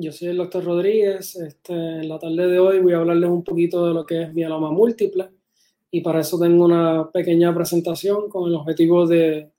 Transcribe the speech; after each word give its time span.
yo 0.00 0.12
soy 0.12 0.28
el 0.28 0.36
doctor 0.36 0.64
Rodríguez. 0.64 1.36
Este, 1.36 1.72
en 1.72 2.08
la 2.08 2.18
tarde 2.18 2.46
de 2.46 2.58
hoy 2.58 2.78
voy 2.80 2.92
a 2.92 2.98
hablarles 2.98 3.30
un 3.30 3.42
poquito 3.42 3.86
de 3.86 3.94
lo 3.94 4.06
que 4.06 4.22
es 4.22 4.34
mieloma 4.34 4.70
múltiple 4.70 5.28
y 5.90 6.00
para 6.00 6.20
eso 6.20 6.38
tengo 6.38 6.64
una 6.64 7.10
pequeña 7.10 7.54
presentación 7.54 8.28
con 8.28 8.48
el 8.48 8.54
objetivo 8.54 9.06
de 9.06 9.50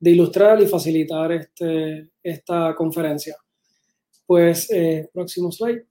ilustrar 0.00 0.60
y 0.60 0.66
facilitar 0.66 1.32
este, 1.32 2.10
esta 2.22 2.74
conferencia. 2.74 3.36
Pues, 4.26 4.70
eh, 4.70 5.08
próximo 5.12 5.52
slide. 5.52 5.86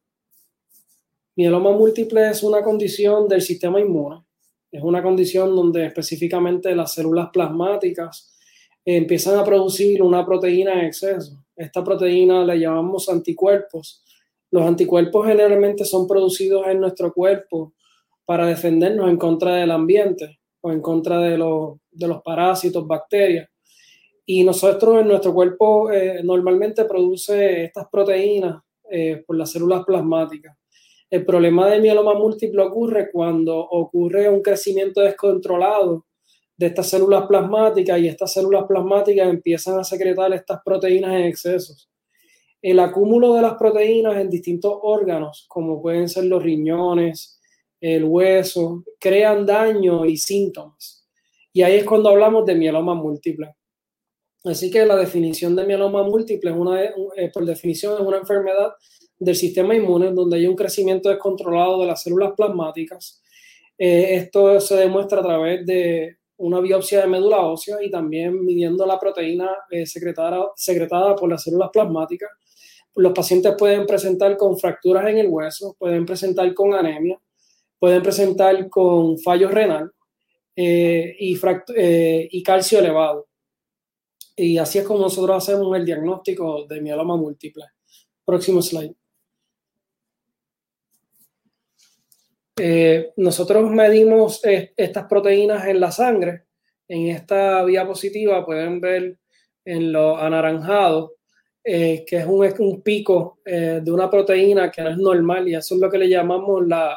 Mieloma 1.38 1.72
múltiple 1.72 2.30
es 2.30 2.44
una 2.44 2.62
condición 2.62 3.28
del 3.28 3.42
sistema 3.42 3.80
inmune. 3.80 4.24
Es 4.72 4.84
una 4.84 5.02
condición 5.02 5.56
donde 5.56 5.86
específicamente 5.86 6.76
las 6.76 6.94
células 6.94 7.30
plasmáticas 7.32 8.34
empiezan 8.84 9.40
a 9.40 9.44
producir 9.44 10.02
una 10.04 10.26
proteína 10.26 10.74
en 10.74 10.86
exceso. 10.86 11.45
Esta 11.56 11.84
proteína 11.84 12.44
la 12.44 12.56
llamamos 12.56 13.10
anticuerpos. 13.10 14.04
Los 14.52 14.64
anticuerpos 14.64 15.28
generalmente 15.28 15.86
son 15.86 16.08
producidos 16.08 16.68
en 16.68 16.80
nuestro 16.80 17.14
cuerpo 17.14 17.74
para 18.26 18.48
defendernos 18.48 19.10
en 19.10 19.18
contra 19.18 19.56
del 19.56 19.72
ambiente 19.72 20.40
o 20.62 20.72
en 20.72 20.82
contra 20.82 21.20
de, 21.20 21.32
de 21.32 22.08
los 22.08 22.22
parásitos, 22.24 22.86
bacterias. 22.88 23.50
Y 24.26 24.44
nosotros 24.44 25.02
en 25.02 25.08
nuestro 25.08 25.34
cuerpo 25.34 25.92
eh, 25.92 26.22
normalmente 26.24 26.86
produce 26.86 27.66
estas 27.66 27.88
proteínas 27.90 28.62
eh, 28.90 29.24
por 29.26 29.36
las 29.38 29.52
células 29.52 29.84
plasmáticas. 29.86 30.58
El 31.10 31.26
problema 31.26 31.70
del 31.70 31.82
mieloma 31.82 32.16
múltiple 32.16 32.64
ocurre 32.64 33.12
cuando 33.12 33.58
ocurre 33.58 34.28
un 34.28 34.42
crecimiento 34.42 35.02
descontrolado 35.02 36.06
de 36.58 36.68
estas 36.68 36.90
células 36.90 37.26
plasmáticas 37.28 38.00
y 38.00 38.08
estas 38.08 38.34
células 38.34 38.66
plasmáticas 38.66 39.28
empiezan 39.28 39.80
a 39.80 39.84
secretar 39.84 40.34
estas 40.34 40.60
proteínas 40.64 41.14
en 41.14 41.24
excesos. 41.24 41.90
El 42.62 42.80
acúmulo 42.80 43.34
de 43.34 43.42
las 43.42 43.56
proteínas 43.56 44.18
en 44.18 44.30
distintos 44.30 44.74
órganos, 44.82 45.46
como 45.48 45.82
pueden 45.82 46.10
ser 46.10 46.26
los 46.26 46.42
riñones, 46.42 47.40
el 47.80 48.06
hueso, 48.06 48.84
crean 49.00 49.46
daño 49.46 50.06
y 50.06 50.18
síntomas. 50.18 51.06
Y 51.54 51.62
ahí 51.62 51.76
es 51.76 51.84
cuando 51.86 52.10
hablamos 52.10 52.46
de 52.46 52.56
mieloma 52.56 52.96
múltiple. 52.96 53.56
Así 54.44 54.70
que 54.70 54.86
la 54.86 54.96
definición 54.96 55.56
de 55.56 55.66
mieloma 55.66 56.04
múltiple 56.04 56.52
es 56.52 56.58
una, 56.58 56.84
eh, 56.84 57.32
por 57.34 57.46
definición 57.46 57.96
es 57.96 58.02
una 58.02 58.18
enfermedad 58.18 58.74
del 59.18 59.36
sistema 59.36 59.76
inmune 59.76 60.12
donde 60.12 60.38
hay 60.38 60.48
un 60.48 60.56
crecimiento 60.56 61.10
descontrolado 61.10 61.80
de 61.82 61.88
las 61.88 62.04
células 62.04 62.34
plasmáticas. 62.36 63.22
Eh, 63.78 64.16
esto 64.16 64.60
se 64.60 64.76
demuestra 64.76 65.20
a 65.20 65.24
través 65.24 65.66
de 65.66 66.18
una 66.38 66.60
biopsia 66.60 67.02
de 67.02 67.08
médula 67.08 67.42
ósea 67.42 67.78
y 67.82 67.90
también 67.90 68.44
midiendo 68.44 68.86
la 68.86 69.00
proteína 69.00 69.50
eh, 69.70 69.86
secretada, 69.86 70.52
secretada 70.56 71.16
por 71.16 71.30
las 71.30 71.44
células 71.44 71.70
plasmáticas. 71.72 72.30
Los 72.96 73.14
pacientes 73.14 73.56
pueden 73.58 73.86
presentar 73.86 74.38
con 74.38 74.58
fracturas 74.58 75.08
en 75.08 75.18
el 75.18 75.28
hueso, 75.28 75.76
pueden 75.78 76.06
presentar 76.06 76.54
con 76.54 76.74
anemia, 76.74 77.20
pueden 77.78 78.02
presentar 78.02 78.70
con 78.70 79.18
fallo 79.20 79.50
renal 79.50 79.92
y, 80.56 81.38
y 81.38 82.44
calcio 82.44 82.80
elevado. 82.80 83.28
Y 84.38 84.58
así 84.58 84.80
es 84.80 84.86
como 84.86 85.00
nosotros 85.00 85.38
hacemos 85.38 85.76
el 85.76 85.86
diagnóstico 85.86 86.66
de 86.66 86.82
mieloma 86.82 87.16
múltiple. 87.16 87.66
Próximo 88.26 88.62
slide. 88.62 88.96
Eh, 92.58 93.12
nosotros 93.18 93.70
medimos 93.70 94.44
eh, 94.46 94.74
estas 94.78 95.06
proteínas 95.06 95.68
en 95.68 95.80
la 95.80 95.92
sangre. 95.92 96.44
En 96.88 97.08
esta 97.08 97.66
diapositiva 97.66 98.46
pueden 98.46 98.80
ver 98.80 99.18
en 99.66 99.92
lo 99.92 100.18
anaranjado 100.18 101.16
eh, 101.64 102.06
que 102.06 102.18
es 102.18 102.26
un, 102.28 102.82
pico 102.84 103.40
de 103.44 103.92
una 103.92 104.08
proteína 104.08 104.70
que 104.70 104.84
no 104.84 104.90
es 104.92 104.98
normal 104.98 105.48
y 105.50 105.56
eso 105.56 105.74
es 105.74 105.82
lo 105.82 105.90
que 105.90 105.98
le 105.98 106.08
llamamos 106.08 106.68
la, 106.68 106.96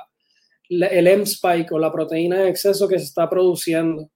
el 0.69 1.07
M-spike 1.07 1.73
o 1.73 1.79
la 1.79 1.91
proteína 1.91 2.43
en 2.43 2.49
exceso 2.49 2.87
que 2.87 2.99
se 2.99 3.07
está 3.07 3.29
produciendo. 3.29 4.11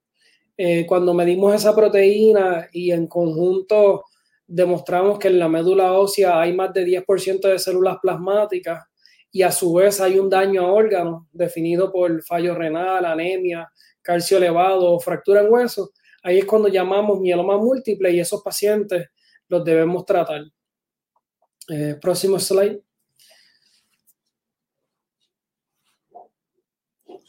Eh, 0.57 0.85
cuando 0.87 1.15
medimos 1.15 1.55
esa 1.55 1.75
proteína 1.75 2.69
y 2.73 2.93
en 2.93 3.07
conjunto 3.07 4.05
demostramos 4.47 5.19
que 5.19 5.29
en 5.29 5.39
la 5.39 5.49
médula 5.49 5.93
ósea 5.95 6.41
hay 6.41 6.53
más 6.53 6.73
de 6.75 6.85
10% 6.85 7.49
de 7.49 7.59
células 7.59 7.97
plasmáticas 8.03 8.85
y 9.33 9.43
a 9.43 9.51
su 9.51 9.73
vez 9.73 9.99
hay 10.01 10.19
un 10.19 10.29
daño 10.29 10.63
a 10.63 10.73
órganos 10.73 11.27
definido 11.33 11.91
por 11.91 12.23
fallo 12.23 12.55
renal, 12.55 13.07
anemia, 13.07 13.73
calcio 14.03 14.37
elevado 14.37 14.93
o 14.93 15.01
fractura 15.01 15.41
en 15.41 15.51
hueso, 15.51 15.91
ahí 16.23 16.39
es 16.39 16.45
cuando 16.45 16.69
llamamos 16.69 17.19
mieloma 17.19 17.57
múltiple 17.57 18.11
y 18.13 18.21
esos 18.21 18.43
pacientes 18.43 19.09
los 19.49 19.65
debemos 19.65 20.05
tratar. 20.05 20.43
Eh, 21.69 21.97
próximo 22.01 22.39
slide. 22.39 22.83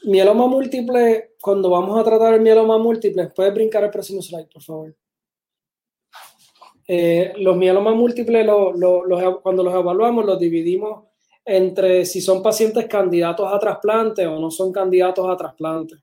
Mieloma 0.04 0.48
múltiple, 0.48 1.36
cuando 1.40 1.70
vamos 1.70 1.98
a 1.98 2.04
tratar 2.04 2.34
el 2.34 2.42
mieloma 2.42 2.78
múltiple, 2.78 3.28
puedes 3.28 3.54
brincar 3.54 3.86
el 3.86 3.90
próximo 3.90 4.22
slide, 4.22 4.50
por 4.52 4.62
favor. 4.62 4.96
Eh, 6.86 7.32
los 7.38 7.56
mielomas 7.56 7.96
múltiples, 7.96 8.46
cuando 9.42 9.64
los 9.64 9.74
evaluamos, 9.74 10.26
los 10.26 10.38
dividimos 10.38 11.13
entre 11.46 12.06
si 12.06 12.22
son 12.22 12.42
pacientes 12.42 12.86
candidatos 12.88 13.52
a 13.52 13.60
trasplante 13.60 14.26
o 14.26 14.40
no 14.40 14.50
son 14.50 14.72
candidatos 14.72 15.30
a 15.30 15.38
trasplante. 15.38 15.96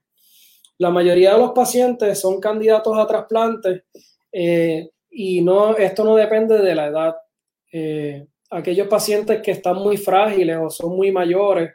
La 0.78 0.90
mayoría 0.90 1.34
de 1.34 1.40
los 1.40 1.52
pacientes 1.52 2.18
son 2.18 2.40
candidatos 2.40 2.96
a 2.98 3.06
trasplante 3.06 3.84
eh, 4.32 4.90
y 5.10 5.42
no, 5.42 5.76
esto 5.76 6.04
no 6.04 6.16
depende 6.16 6.58
de 6.58 6.74
la 6.74 6.86
edad. 6.86 7.16
Eh, 7.72 8.26
aquellos 8.50 8.88
pacientes 8.88 9.40
que 9.42 9.52
están 9.52 9.76
muy 9.76 9.96
frágiles 9.96 10.58
o 10.60 10.70
son 10.70 10.96
muy 10.96 11.12
mayores 11.12 11.70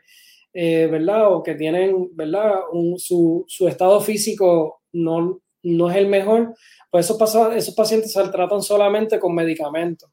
eh, 0.57 0.87
¿verdad? 0.87 1.33
O 1.33 1.43
que 1.43 1.53
tienen, 1.53 2.15
¿verdad? 2.15 2.61
su, 2.95 3.43
su, 3.45 3.67
estado 3.67 3.99
físico 3.99 4.83
no, 4.93 5.41
no 5.63 5.91
es 5.91 5.97
el 5.97 6.07
mejor, 6.07 6.55
pues 6.89 7.09
esos, 7.09 7.53
esos 7.53 7.75
pacientes 7.75 8.13
se 8.13 8.25
tratan 8.29 8.61
solamente 8.61 9.19
con 9.19 9.35
medicamentos. 9.35 10.09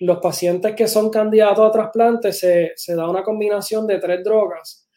Los 0.00 0.18
pacientes 0.18 0.74
que 0.74 0.88
son 0.88 1.10
candidatos 1.10 1.66
a 1.66 1.70
trasplante 1.70 2.32
se, 2.32 2.74
da 2.88 3.08
una 3.08 3.22
combinación 3.22 3.86
de 3.86 3.98
tres 3.98 4.24
drogas 4.24 4.88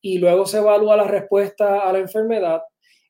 y 0.00 0.18
luego 0.18 0.46
se 0.46 0.58
evalúa 0.58 0.96
la 0.96 1.08
respuesta 1.08 1.80
a 1.80 1.92
la 1.92 1.98
enfermedad 1.98 2.62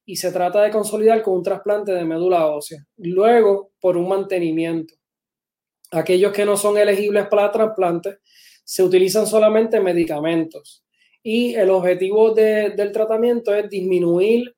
y 0.07 0.17
se 0.17 0.33
trata 0.33 0.63
de 0.63 0.71
consolidar 0.71 1.23
con 1.23 1.35
un 1.35 1.43
trasplante 1.43 1.93
de 1.93 2.05
médula 2.05 2.47
ósea. 2.47 2.85
Luego, 2.97 3.73
por 3.81 3.97
un 3.97 4.09
mantenimiento. 4.09 4.95
Aquellos 5.91 6.33
que 6.33 6.45
no 6.45 6.57
son 6.57 6.79
elegibles 6.79 7.27
para 7.29 7.51
trasplante, 7.51 8.19
se 8.65 8.83
utilizan 8.83 9.27
solamente 9.27 9.81
medicamentos 9.81 10.85
y 11.23 11.55
el 11.55 11.71
objetivo 11.71 12.33
del 12.33 12.93
tratamiento 12.93 13.55
es 13.55 13.69
disminuir 13.69 14.55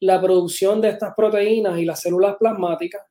la 0.00 0.20
producción 0.20 0.80
de 0.80 0.90
estas 0.90 1.14
proteínas 1.14 1.78
y 1.78 1.84
las 1.84 2.00
células 2.00 2.36
plasmáticas. 2.36 3.02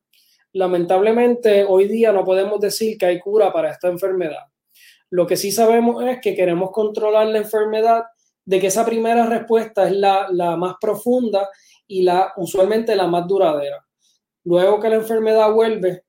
Lamentablemente, 0.52 1.64
hoy 1.64 1.86
día 1.86 2.12
no 2.12 2.24
podemos 2.24 2.60
decir 2.60 2.98
que 2.98 3.06
hay 3.06 3.20
cura 3.20 3.52
para 3.52 3.70
esta 3.70 3.88
enfermedad. 3.88 4.46
Lo 5.10 5.26
que 5.26 5.36
sí 5.36 5.52
sabemos 5.52 6.02
es 6.04 6.20
que 6.20 6.34
queremos 6.34 6.70
controlar 6.72 7.26
la 7.28 7.38
enfermedad, 7.38 8.04
de 8.44 8.58
que 8.60 8.68
esa 8.68 8.84
primera 8.84 9.26
respuesta 9.26 9.86
es 9.86 9.92
la, 9.92 10.56
más 10.56 10.74
profunda 10.80 11.48
y 11.86 12.02
la 12.02 12.32
usualmente 12.36 12.96
la 12.96 13.06
más 13.06 13.26
duradera. 13.26 13.84
Luego 14.44 14.80
que 14.80 14.88
la 14.88 14.96
enfermedad 14.96 15.52
vuelve 15.52 16.04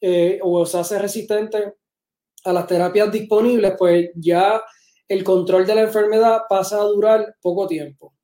eh, 0.00 0.38
o 0.42 0.64
se 0.64 0.78
hace 0.78 0.98
resistente 0.98 1.74
a 2.44 2.52
las 2.52 2.66
terapias 2.66 3.10
disponibles, 3.10 3.74
pues 3.76 4.10
ya 4.14 4.62
el 5.08 5.24
control 5.24 5.66
de 5.66 5.74
la 5.74 5.82
enfermedad 5.82 6.42
pasa 6.48 6.76
a 6.80 6.84
durar 6.84 7.36
poco 7.42 7.66
tiempo 7.66 8.14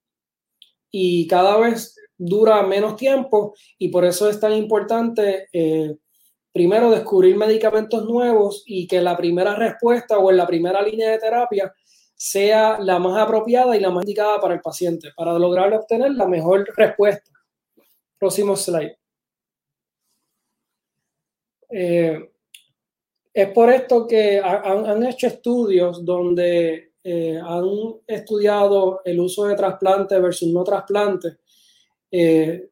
y 0.90 1.26
cada 1.26 1.56
vez 1.58 1.94
dura 2.20 2.62
menos 2.62 2.96
tiempo 2.96 3.54
y 3.78 3.88
por 3.88 4.04
eso 4.04 4.28
es 4.28 4.38
tan 4.38 4.52
importante 4.52 5.48
eh, 5.52 5.96
primero 6.52 6.90
descubrir 6.90 7.34
medicamentos 7.36 8.04
nuevos 8.04 8.62
y 8.66 8.86
que 8.86 9.00
la 9.00 9.16
primera 9.16 9.54
respuesta 9.54 10.18
o 10.18 10.30
en 10.30 10.36
la 10.36 10.46
primera 10.46 10.82
línea 10.82 11.10
de 11.10 11.18
terapia 11.18 11.72
sea 12.14 12.78
la 12.78 12.98
más 12.98 13.18
apropiada 13.18 13.74
y 13.74 13.80
la 13.80 13.90
más 13.90 14.04
indicada 14.04 14.38
para 14.38 14.52
el 14.52 14.60
paciente 14.60 15.08
para 15.16 15.38
lograr 15.38 15.72
obtener 15.72 16.12
la 16.12 16.26
mejor 16.26 16.68
respuesta. 16.76 17.30
Próximo 18.18 18.54
slide. 18.54 18.98
Eh, 21.70 22.30
es 23.32 23.48
por 23.52 23.70
esto 23.70 24.06
que 24.06 24.40
han, 24.40 25.02
hecho 25.04 25.26
estudios 25.26 26.04
donde 26.04 26.92
eh, 27.02 27.40
han 27.42 27.64
estudiado 28.06 29.00
el 29.06 29.20
uso 29.20 29.46
de 29.46 29.54
trasplante 29.54 30.18
versus 30.18 30.52
no 30.52 30.62
trasplante 30.64 31.38
eh, 32.10 32.68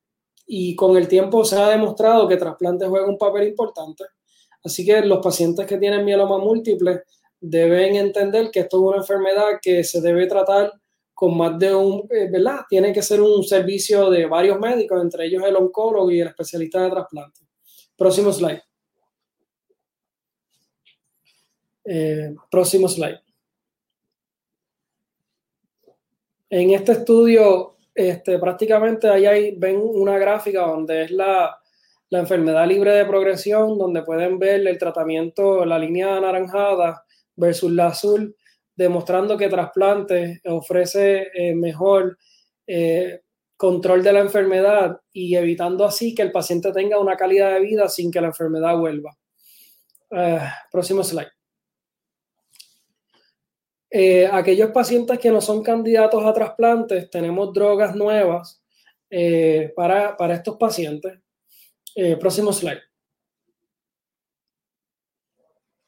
y 0.46 0.74
con 0.74 0.96
el 0.96 1.06
tiempo 1.08 1.44
se 1.44 1.56
ha 1.56 1.68
demostrado 1.68 2.26
que 2.26 2.36
trasplante 2.36 2.86
juega 2.86 3.06
un 3.06 3.18
papel 3.18 3.48
importante. 3.48 4.04
Así 4.64 4.84
que 4.84 5.00
los 5.02 5.22
pacientes 5.22 5.66
que 5.66 5.78
tienen 5.78 6.04
mieloma 6.04 6.38
múltiple 6.38 7.02
deben 7.40 7.96
entender 7.96 8.50
que 8.50 8.60
esto 8.60 8.78
es 8.78 8.82
una 8.82 8.96
enfermedad 8.98 9.58
que 9.62 9.84
se 9.84 10.00
debe 10.00 10.26
tratar 10.26 10.72
con 11.14 11.36
más 11.36 11.58
de 11.58 11.74
un, 11.74 12.06
eh, 12.10 12.28
¿verdad? 12.30 12.60
Tiene 12.68 12.92
que 12.92 13.02
ser 13.02 13.20
un 13.20 13.42
servicio 13.42 14.08
de 14.08 14.26
varios 14.26 14.58
médicos, 14.58 15.02
entre 15.02 15.26
ellos 15.26 15.42
el 15.44 15.56
oncólogo 15.56 16.10
y 16.10 16.20
el 16.20 16.28
especialista 16.28 16.82
de 16.82 16.90
trasplante. 16.90 17.40
Próximo 17.96 18.32
slide. 18.32 18.62
Eh, 21.84 22.34
próximo 22.50 22.88
slide. 22.88 23.20
En 26.50 26.70
este 26.70 26.92
estudio, 26.92 27.77
este, 27.98 28.38
prácticamente 28.38 29.08
ahí 29.08 29.56
ven 29.58 29.80
una 29.82 30.16
gráfica 30.18 30.60
donde 30.60 31.02
es 31.02 31.10
la, 31.10 31.58
la 32.10 32.20
enfermedad 32.20 32.64
libre 32.64 32.92
de 32.92 33.04
progresión, 33.04 33.76
donde 33.76 34.04
pueden 34.04 34.38
ver 34.38 34.64
el 34.64 34.78
tratamiento, 34.78 35.64
la 35.64 35.80
línea 35.80 36.16
anaranjada 36.16 37.04
versus 37.34 37.72
la 37.72 37.88
azul, 37.88 38.36
demostrando 38.76 39.36
que 39.36 39.48
trasplante 39.48 40.40
ofrece 40.44 41.26
eh, 41.34 41.56
mejor 41.56 42.16
eh, 42.68 43.22
control 43.56 44.04
de 44.04 44.12
la 44.12 44.20
enfermedad 44.20 45.00
y 45.12 45.34
evitando 45.34 45.84
así 45.84 46.14
que 46.14 46.22
el 46.22 46.30
paciente 46.30 46.70
tenga 46.70 47.00
una 47.00 47.16
calidad 47.16 47.54
de 47.54 47.60
vida 47.60 47.88
sin 47.88 48.12
que 48.12 48.20
la 48.20 48.28
enfermedad 48.28 48.76
vuelva. 48.76 49.10
Eh, 50.12 50.38
próximo 50.70 51.02
slide. 51.02 51.37
Aquellos 54.32 54.70
pacientes 54.70 55.18
que 55.18 55.30
no 55.30 55.40
son 55.40 55.62
candidatos 55.62 56.24
a 56.24 56.32
trasplantes, 56.32 57.10
tenemos 57.10 57.52
drogas 57.52 57.94
nuevas 57.94 58.62
para, 59.74 60.16
para, 60.16 60.34
estos 60.34 60.56
pacientes. 60.56 61.18
próximo 62.20 62.52
slide. 62.52 62.88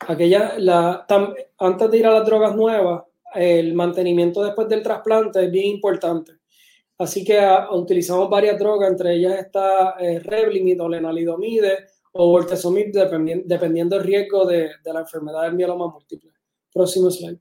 aquella, 0.07 0.59
la, 0.59 1.07
antes 1.59 1.91
de 1.91 1.99
ir 1.99 2.07
a 2.07 2.13
las 2.13 2.27
drogas 2.27 2.55
nuevas, 2.57 3.05
el 3.35 3.75
mantenimiento 3.75 4.43
después 4.43 4.69
del 4.69 4.83
trasplante 4.83 5.45
es 5.45 5.51
bien 5.51 5.67
importante. 5.67 6.33
Así 6.99 7.25
que 7.25 7.39
ah, 7.39 7.69
utilizamos 7.73 8.29
varias 8.29 8.59
drogas, 8.59 8.91
entre 8.91 9.15
ellas 9.15 9.39
está 9.39 9.95
eh, 9.99 10.19
Revlimid 10.19 10.83
o 10.83 10.89
lenalidomide 10.89 11.87
o 12.13 12.29
Voltesomib, 12.29 12.93
dependiendo, 12.93 13.97
del 13.97 14.05
riesgo 14.05 14.45
de, 14.45 14.71
de, 14.83 14.93
la 14.93 15.01
enfermedad 15.01 15.43
del 15.43 15.55
mieloma 15.55 15.89
múltiple. 15.89 16.33
Próximo 16.73 17.11
slide. 17.11 17.39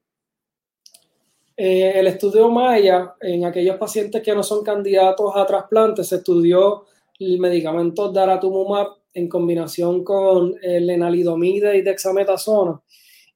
Eh, 1.62 2.00
el 2.00 2.08
estudio 2.08 2.50
Maya, 2.50 3.16
en 3.20 3.44
aquellos 3.44 3.76
pacientes 3.76 4.22
que 4.22 4.34
no 4.34 4.44
son 4.44 4.64
candidatos 4.64 5.34
a 5.36 5.46
trasplante, 5.46 6.06
se 6.06 6.16
estudió 6.16 6.86
el 7.20 7.38
medicamento 7.38 8.10
daratumumab 8.14 8.88
en 9.14 9.28
combinación 9.28 10.06
con 10.06 10.56
el 10.62 10.88
lenalidomide 10.88 11.76
y 11.76 11.82
dexametasona. 11.82 12.80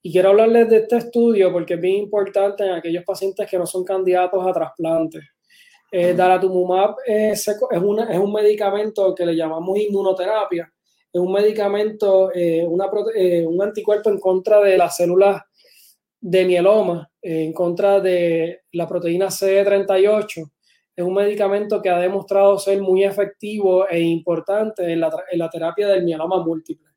Y 0.02 0.10
quiero 0.10 0.30
hablarles 0.30 0.70
de 0.70 0.78
este 0.78 0.96
estudio 1.00 1.52
porque 1.52 1.74
es 1.74 1.82
bien 1.82 1.98
importante 1.98 2.64
en 2.64 2.72
aquellos 2.72 3.04
pacientes 3.04 3.46
que 3.50 3.58
no 3.58 3.66
son 3.66 3.84
candidatos 3.84 4.48
a 4.48 4.54
trasplante. 4.54 5.20
Eh, 5.92 6.14
daratumumab 6.14 6.96
es, 7.06 7.46
es, 7.46 7.58
es, 7.72 7.82
un 7.82 8.32
medicamento 8.32 9.14
que 9.14 9.26
le 9.26 9.36
llamamos 9.36 9.78
inmunoterapia. 9.78 10.72
Es 11.12 11.20
un 11.20 11.34
medicamento, 11.34 12.32
eh, 12.34 12.66
una, 12.66 12.90
eh, 13.18 13.46
un 13.46 13.62
anticuerpo 13.62 14.10
en 14.10 14.20
contra 14.22 14.62
de 14.62 14.78
las 14.78 14.96
células 14.96 15.42
de 16.26 16.46
mieloma, 16.46 17.12
en 17.22 17.52
contra 17.52 18.00
de 18.00 18.62
la 18.72 18.88
proteína 18.88 19.28
CD38 19.28 20.52
es 20.96 21.04
un 21.04 21.14
medicamento 21.14 21.82
que 21.82 21.90
ha 21.90 22.00
demostrado 22.00 22.58
ser 22.58 22.82
muy 22.82 23.04
efectivo 23.04 23.88
e 23.90 24.00
importante 24.00 24.94
en 24.94 25.02
la, 25.02 25.50
terapia 25.52 25.90
del 25.90 26.06
mieloma 26.06 26.42
múltiple. 26.42 26.88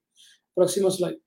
Próximo 0.54 0.90
slide. 0.90 1.20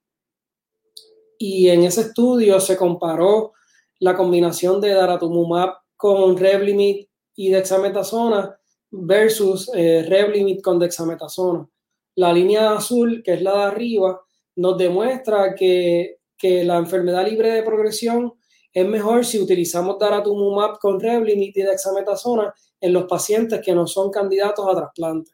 Y 1.40 1.68
en 1.70 1.84
ese 1.84 2.02
estudio 2.02 2.60
se 2.60 2.78
comparó 2.78 3.54
la 4.00 4.16
combinación 4.16 4.80
de 4.80 4.94
daratumumab 4.94 5.74
con 5.98 6.38
Revlimid 6.38 7.06
y 7.36 7.50
dexametasona 7.50 8.58
versus 8.92 9.70
eh, 9.76 10.06
Revlimid 10.08 10.62
con 10.62 10.80
dexametasona. 10.80 11.68
La 12.16 12.32
línea 12.32 12.74
azul, 12.74 13.22
que 13.24 13.34
es 13.34 13.42
la 13.42 13.54
de 13.56 13.64
arriba, 13.64 14.22
nos 14.56 14.78
demuestra 14.78 15.56
que, 15.56 16.19
que 16.40 16.64
la 16.64 16.78
enfermedad 16.78 17.28
libre 17.28 17.52
de 17.52 17.64
progresión 17.64 18.34
es 18.74 18.88
mejor 18.88 19.26
si 19.26 19.40
utilizamos 19.40 20.00
daratumumab 20.00 20.80
con 20.80 21.00
Revlimid 21.00 21.56
y 21.56 21.62
dexametasona 21.62 22.54
en 22.80 22.94
los 22.94 23.06
pacientes 23.06 23.62
que 23.64 23.74
no 23.74 23.86
son 23.86 24.10
candidatos 24.10 24.66
a 24.68 24.76
trasplante. 24.76 25.32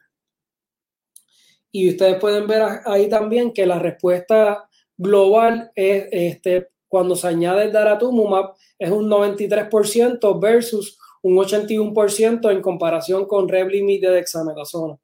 Y 1.70 1.90
ustedes 1.90 2.18
pueden 2.18 2.46
ver 2.46 2.62
ahí 2.84 3.08
también 3.08 3.52
que 3.52 3.66
la 3.66 3.78
respuesta 3.78 4.68
global 4.96 5.70
es 5.74 6.08
este, 6.10 6.70
cuando 6.88 7.14
se 7.14 7.28
añade 7.28 7.64
el 7.64 7.72
daratumumab 7.72 8.54
es 8.78 8.90
un 8.90 9.08
93% 9.08 10.40
versus 10.40 10.98
un 11.22 11.36
81% 11.36 12.50
en 12.50 12.62
comparación 12.62 13.26
con 13.26 13.48
Revlimid 13.48 14.00
de 14.00 14.10
dexametasona. 14.10 14.96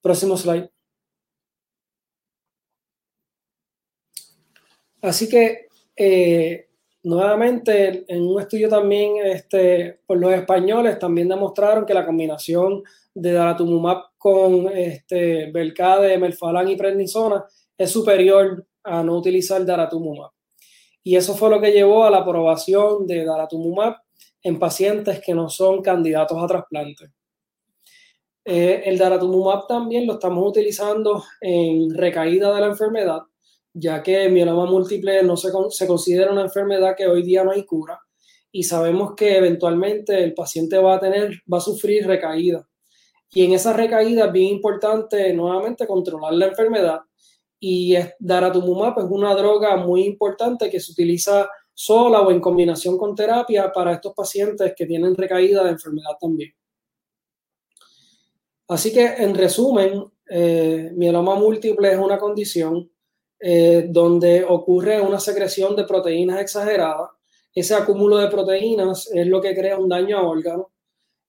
Próximo 0.00 0.36
slide. 0.36 0.70
Así 5.00 5.28
que 5.28 5.68
eh, 5.96 6.68
Nuevamente, 7.08 8.04
en 8.08 8.22
un 8.22 8.40
estudio 8.40 8.68
también 8.68 9.16
este, 9.24 10.00
por 10.04 10.18
los 10.18 10.32
españoles, 10.32 10.98
también 10.98 11.28
demostraron 11.28 11.86
que 11.86 11.94
la 11.94 12.04
combinación 12.04 12.82
de 13.14 13.32
daratumumab 13.32 14.10
con 14.18 14.68
este, 14.68 15.50
Belcade, 15.52 16.14
y 16.16 16.76
prednisona 16.76 17.44
es 17.78 17.90
superior 17.90 18.66
a 18.82 19.02
no 19.02 19.16
utilizar 19.16 19.64
daratumumab. 19.64 20.32
Y 21.04 21.14
eso 21.14 21.34
fue 21.34 21.50
lo 21.50 21.60
que 21.60 21.72
llevó 21.72 22.04
a 22.04 22.10
la 22.10 22.18
aprobación 22.18 23.06
de 23.06 23.24
daratumumab 23.24 23.96
en 24.42 24.58
pacientes 24.58 25.20
que 25.24 25.34
no 25.34 25.48
son 25.48 25.80
candidatos 25.80 26.36
a 26.36 26.46
trasplante. 26.46 27.06
Eh, 28.44 28.82
el 28.84 28.98
daratumumab 28.98 29.68
también 29.68 30.06
lo 30.06 30.14
estamos 30.14 30.46
utilizando 30.46 31.22
en 31.40 31.94
recaída 31.94 32.52
de 32.52 32.60
la 32.60 32.66
enfermedad 32.66 33.20
ya 33.72 34.02
que 34.02 34.24
el 34.24 34.32
mieloma 34.32 34.66
múltiple 34.66 35.22
no 35.22 35.36
se, 35.36 35.50
se 35.70 35.86
considera 35.86 36.32
una 36.32 36.42
enfermedad 36.42 36.94
que 36.96 37.06
hoy 37.06 37.22
día 37.22 37.44
no 37.44 37.52
hay 37.52 37.64
cura 37.64 38.00
y 38.50 38.62
sabemos 38.64 39.14
que 39.14 39.36
eventualmente 39.36 40.22
el 40.22 40.34
paciente 40.34 40.78
va 40.78 40.96
a 40.96 41.00
tener, 41.00 41.42
va 41.52 41.58
a 41.58 41.62
sufrir 41.62 42.06
recaída. 42.06 42.66
Y 43.30 43.44
en 43.44 43.52
esa 43.52 43.72
recaída 43.74 44.26
es 44.26 44.32
bien 44.32 44.54
importante 44.54 45.32
nuevamente 45.34 45.86
controlar 45.86 46.32
la 46.32 46.46
enfermedad 46.46 47.00
y 47.60 47.96
daratumumab 48.18 48.98
es 48.98 49.04
una 49.10 49.34
droga 49.34 49.76
muy 49.76 50.04
importante 50.04 50.70
que 50.70 50.80
se 50.80 50.92
utiliza 50.92 51.48
sola 51.74 52.22
o 52.22 52.30
en 52.30 52.40
combinación 52.40 52.96
con 52.96 53.14
terapia 53.14 53.72
para 53.72 53.92
estos 53.92 54.14
pacientes 54.14 54.72
que 54.76 54.86
tienen 54.86 55.14
recaída 55.14 55.62
de 55.62 55.70
enfermedad 55.70 56.16
también. 56.20 56.52
Así 58.68 58.92
que 58.92 59.06
en 59.06 59.34
resumen, 59.34 60.04
eh, 60.28 60.90
mieloma 60.94 61.34
múltiple 61.36 61.92
es 61.92 61.98
una 61.98 62.18
condición 62.18 62.90
eh, 63.40 63.86
donde 63.88 64.44
ocurre 64.44 65.00
una 65.00 65.20
secreción 65.20 65.76
de 65.76 65.84
proteínas 65.84 66.40
exagerada. 66.40 67.12
Ese 67.54 67.74
acúmulo 67.74 68.16
de 68.16 68.28
proteínas 68.28 69.08
es 69.12 69.26
lo 69.28 69.40
que 69.40 69.54
crea 69.54 69.78
un 69.78 69.88
daño 69.88 70.18
a 70.18 70.28
órganos, 70.28 70.66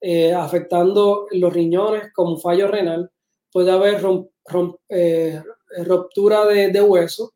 eh, 0.01 0.33
afectando 0.33 1.27
los 1.31 1.53
riñones 1.53 2.11
como 2.13 2.37
fallo 2.37 2.67
renal. 2.67 3.11
Puede 3.51 3.71
haber 3.71 4.01
eh, 4.89 5.41
ruptura 5.85 6.45
de, 6.47 6.81
hueso, 6.81 7.33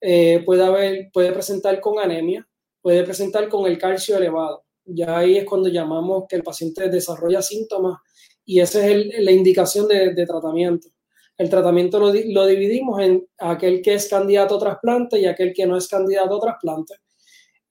puede, 0.00 0.64
haber, 0.64 1.10
puede 1.12 1.32
presentar 1.32 1.80
con 1.80 1.98
anemia, 1.98 2.46
puede 2.80 3.04
presentar 3.04 3.48
con 3.50 3.66
el 3.66 3.76
calcio 3.78 4.16
elevado. 4.16 4.64
Ya 4.86 5.18
ahí 5.18 5.36
es 5.36 5.44
cuando 5.44 5.68
llamamos 5.68 6.24
que 6.28 6.36
el 6.36 6.42
paciente 6.42 6.88
desarrolla 6.88 7.42
síntomas 7.42 8.00
y 8.44 8.60
esa 8.60 8.86
es 8.86 9.18
la 9.18 9.32
indicación 9.32 9.86
de 9.88 10.26
tratamiento. 10.26 10.88
El 11.36 11.50
tratamiento 11.50 11.98
lo, 11.98 12.12
dividimos 12.46 13.00
en 13.00 13.26
aquel 13.38 13.82
que 13.82 13.94
es 13.94 14.08
candidato 14.08 14.56
a 14.56 14.58
trasplante 14.60 15.18
y 15.18 15.26
aquel 15.26 15.52
que 15.52 15.66
no 15.66 15.76
es 15.76 15.88
candidato 15.88 16.36
a 16.36 16.40
trasplante. 16.40 16.94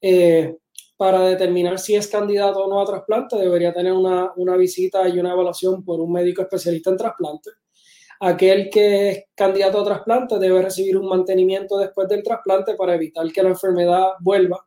Eh, 0.00 0.56
para 0.96 1.22
determinar 1.22 1.78
si 1.78 1.94
es 1.94 2.06
candidato 2.08 2.64
o 2.64 2.68
no 2.68 2.80
a 2.80 2.84
trasplante, 2.84 3.36
debería 3.36 3.72
tener 3.72 3.92
una, 3.92 4.56
visita 4.56 5.08
y 5.08 5.18
una 5.18 5.32
evaluación 5.32 5.84
por 5.84 6.00
un 6.00 6.12
médico 6.12 6.42
especialista 6.42 6.90
en 6.90 6.98
trasplante. 6.98 7.50
Aquel 8.20 8.70
que 8.70 9.10
es 9.10 9.24
candidato 9.34 9.80
a 9.80 9.84
trasplante 9.84 10.38
debe 10.38 10.62
recibir 10.62 10.96
un 10.96 11.08
mantenimiento 11.08 11.78
después 11.78 12.06
del 12.08 12.22
trasplante 12.22 12.74
para 12.74 12.94
evitar 12.94 13.26
que 13.32 13.42
la 13.42 13.50
enfermedad 13.50 14.12
vuelva. 14.20 14.64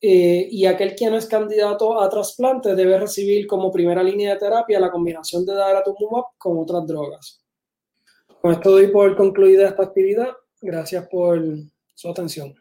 Eh, 0.00 0.46
y 0.50 0.64
aquel 0.66 0.94
que 0.94 1.10
no 1.10 1.16
es 1.16 1.26
candidato 1.26 2.00
a 2.00 2.08
trasplante 2.08 2.76
debe 2.76 2.98
recibir 3.00 3.48
como 3.48 3.72
primera 3.72 4.02
línea 4.02 4.34
de 4.34 4.38
terapia 4.38 4.78
la 4.78 4.92
combinación 4.92 5.44
de 5.44 5.54
daratumumab 5.54 6.24
con 6.38 6.58
otras 6.58 6.86
drogas. 6.86 7.47
Con 8.48 8.54
esto 8.54 8.70
doy 8.70 8.86
por 8.86 9.14
concluida 9.14 9.68
esta 9.68 9.82
actividad. 9.82 10.28
Gracias 10.62 11.06
por 11.08 11.38
su 11.94 12.08
atención. 12.08 12.54